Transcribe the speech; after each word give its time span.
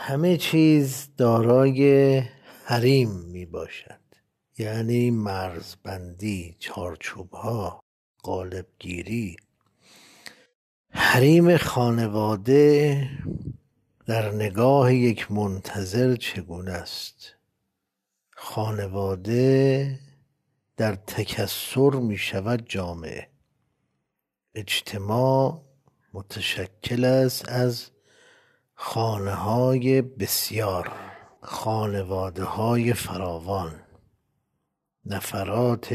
همه 0.00 0.36
چیز 0.36 1.08
دارای 1.16 2.22
حریم 2.64 3.10
می 3.10 3.46
باشد 3.46 4.00
یعنی 4.58 5.10
مرزبندی 5.10 6.56
چارچوب 6.58 7.32
ها 7.32 7.84
قالبگیری. 8.22 9.36
حریم 10.90 11.56
خانواده 11.56 13.08
در 14.06 14.30
نگاه 14.30 14.94
یک 14.94 15.32
منتظر 15.32 16.16
چگونه 16.16 16.72
است؟ 16.72 17.34
خانواده 18.30 19.98
در 20.76 20.94
تکسر 20.94 21.90
می 21.90 22.18
شود 22.18 22.68
جامعه. 22.68 23.28
اجتماع 24.54 25.62
متشکل 26.12 27.04
است 27.04 27.48
از 27.48 27.90
خانه 28.80 29.34
های 29.34 30.02
بسیار 30.02 30.92
خانواده 31.42 32.44
های 32.44 32.92
فراوان 32.92 33.80
نفرات 35.04 35.94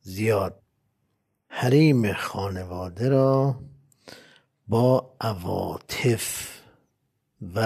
زیاد. 0.00 0.62
حریم 1.48 2.12
خانواده 2.12 3.08
را 3.08 3.60
با 4.68 5.16
عواطف 5.20 6.58
و 7.54 7.60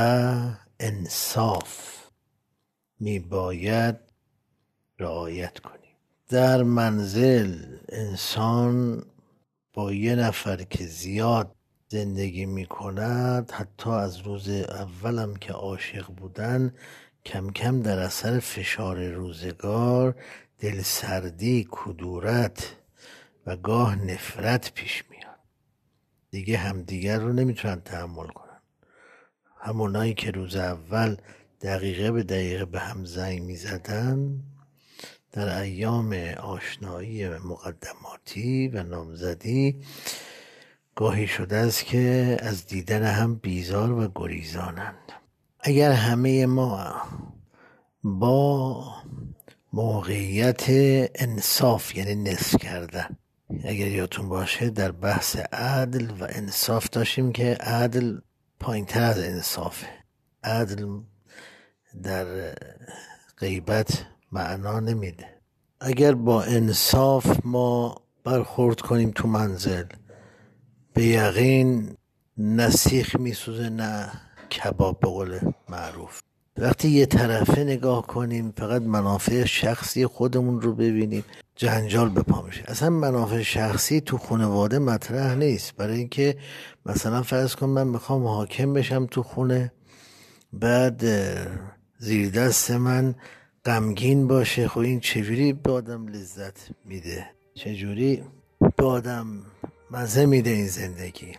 انصاف 0.81 1.99
می 3.01 3.19
باید 3.19 3.97
رعایت 4.99 5.59
کنیم. 5.59 5.97
در 6.29 6.63
منزل 6.63 7.79
انسان 7.89 9.03
با 9.73 9.93
یه 9.93 10.15
نفر 10.15 10.57
که 10.57 10.87
زیاد 10.87 11.57
زندگی 11.95 12.47
می 12.47 12.67
کند 12.67 13.51
حتی 13.51 13.91
از 13.91 14.19
روز 14.19 14.49
اولم 14.49 15.37
که 15.37 15.53
عاشق 15.53 16.07
بودن 16.07 16.75
کم 17.25 17.51
کم 17.51 17.83
در 17.83 17.99
اثر 17.99 18.39
فشار 18.39 19.09
روزگار 19.09 20.17
دلسردی 20.59 21.69
کدورت 21.71 22.77
و 23.47 23.57
گاه 23.57 23.97
نفرت 23.97 24.73
پیش 24.75 25.05
میاد. 25.11 25.39
دیگه 26.31 26.59
همدیگر 26.59 27.19
رو 27.19 27.33
نمی‌تونن 27.33 27.81
تحمل 27.81 28.27
کنن. 28.27 28.61
همونایی 29.61 30.15
که 30.15 30.31
روز 30.31 30.57
اول 30.57 31.17
دقیقه 31.61 32.11
به 32.11 32.23
دقیقه 32.23 32.65
به 32.65 32.81
هم 32.81 33.05
زنگ 33.05 33.43
می‌زدن 33.43 34.43
در 35.33 35.61
ایام 35.61 36.13
آشنایی 36.41 37.29
مقدماتی 37.29 38.69
و 38.69 38.83
نامزدی 38.83 39.81
گاهی 40.97 41.27
شده 41.27 41.57
است 41.57 41.85
که 41.85 42.37
از 42.41 42.67
دیدن 42.67 43.03
هم 43.03 43.35
بیزار 43.35 43.93
و 43.93 44.13
گریزانند. 44.15 45.13
اگر 45.61 45.93
همه 45.93 46.47
ما 46.47 46.95
با 48.03 48.85
موقعیت 49.73 50.65
انصاف 51.15 51.97
یعنی 51.97 52.15
نصف 52.15 52.57
کردن 52.63 53.17
اگر 53.65 53.87
یادتون 53.87 54.29
باشه 54.29 54.71
در 54.71 54.93
بحث 54.93 55.37
عدل 55.37 56.11
و 56.11 56.27
انصاف 56.31 56.89
داشتیم 56.91 57.33
که 57.33 57.55
عدل 57.55 58.19
پایین 58.61 58.85
تر 58.85 59.03
از 59.03 59.19
انصافه 59.19 59.87
عدل 60.45 60.87
در 62.03 62.55
غیبت 63.39 64.05
معنا 64.33 64.81
نمیده. 64.81 65.27
اگر 65.81 66.15
با 66.15 66.43
انصاف 66.43 67.41
ما 67.45 68.03
برخورد 68.25 68.81
کنیم 68.81 69.11
تو 69.11 69.29
منزل 69.29 69.85
به 70.95 71.05
یقین 71.05 71.97
نه 72.39 72.71
سیخ 72.71 73.17
میسوزه 73.17 73.69
نه 73.69 74.13
کباب 74.51 75.01
به 75.01 75.09
قول 75.09 75.39
معروف. 75.69 76.21
وقتی 76.59 76.89
یه 76.89 77.07
طرفه 77.07 77.65
نگاه 77.65 78.07
کنیم 78.07 78.53
فقط 78.57 78.83
منافع 78.83 79.45
شخصی 79.45 80.07
خودمون 80.07 80.61
رو 80.61 80.75
ببینیم 80.75 81.25
جنجال 81.57 82.09
به 82.09 82.23
پا 82.23 82.43
میشه. 82.43 82.65
اصلا 82.67 82.91
منافع 82.91 83.43
شخصی 83.43 84.01
تو 84.01 84.19
خانواده 84.19 84.79
مطرح 84.79 85.35
نیست. 85.35 85.77
برای 85.77 85.99
اینکه 85.99 86.37
مثلا 86.87 87.23
فرض 87.23 87.55
کن 87.55 87.67
من 87.67 87.87
می‌خوام 87.87 88.27
حاکم 88.27 88.73
بشم 88.73 89.07
تو 89.07 89.23
خونه 89.23 89.73
بعد 90.53 91.05
زیر 91.99 92.31
دست 92.31 92.71
من 92.71 93.15
غمگین 93.65 94.27
باشه 94.29 94.69
خب 94.69 94.79
این 94.79 95.01
چجوری 95.01 95.53
به 95.53 95.73
آدم 95.73 96.07
لذت 96.07 96.69
میده؟ 96.85 97.27
چجوری 97.55 98.23
به 98.77 98.85
آدم 98.85 99.27
مزه 99.95 100.27
میده 100.27 100.51
این 100.51 100.69
زندگی. 100.69 101.33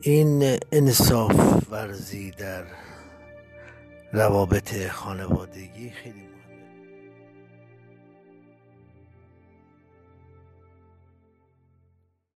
این 0.00 0.58
انصاف 0.72 1.62
ورزی 1.70 2.30
در 2.30 2.64
روابط 4.12 4.88
خانوادگی 4.88 5.90
خیلی 5.90 6.31